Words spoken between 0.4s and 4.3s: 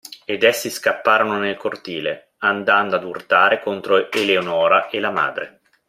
essi scapparono nel cortile, andando ad urtare contro